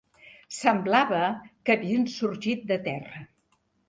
Semblava 0.59 1.19
que 1.69 1.75
havien 1.75 2.07
sorgit 2.13 2.65
de 2.73 2.79
terra 2.89 3.23